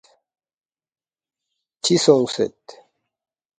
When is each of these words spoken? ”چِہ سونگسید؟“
”چِہ 1.83 1.95
سونگسید؟“ 2.03 2.59